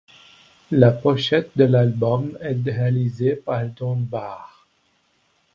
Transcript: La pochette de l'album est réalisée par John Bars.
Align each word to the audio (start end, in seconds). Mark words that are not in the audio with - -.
La 0.71 0.89
pochette 0.89 1.51
de 1.55 1.63
l'album 1.65 2.35
est 2.41 2.55
réalisée 2.65 3.35
par 3.35 3.61
John 3.77 4.03
Bars. 4.03 4.65